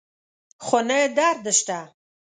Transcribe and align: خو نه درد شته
خو 0.65 0.77
نه 0.87 0.99
درد 1.17 1.45
شته 1.59 1.79